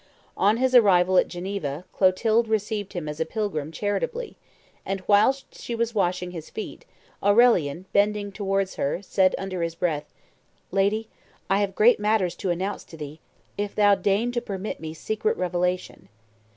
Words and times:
On 0.35 0.57
his 0.57 0.73
arrival 0.73 1.15
at 1.19 1.27
Geneva, 1.27 1.85
Clotilde 1.93 2.47
received 2.47 2.93
him 2.93 3.07
as 3.07 3.19
a 3.19 3.23
pilgrim 3.23 3.71
charitably, 3.71 4.35
and, 4.83 5.03
whilst 5.05 5.53
she 5.61 5.75
was 5.75 5.93
washing 5.93 6.31
his 6.31 6.49
feet, 6.49 6.85
Aurelian, 7.21 7.85
bending 7.93 8.31
towards 8.31 8.77
her, 8.77 9.03
said 9.03 9.35
under 9.37 9.61
his 9.61 9.75
breath, 9.75 10.11
'Lady, 10.71 11.07
I 11.51 11.59
have 11.59 11.75
great 11.75 11.99
matters 11.99 12.33
to 12.37 12.49
announce 12.49 12.83
to 12.85 12.97
thee 12.97 13.19
if 13.59 13.75
thou 13.75 13.93
deign 13.93 14.31
to 14.31 14.41
permit 14.41 14.79
me 14.79 14.95
secret 14.95 15.37
revelation. 15.37 16.09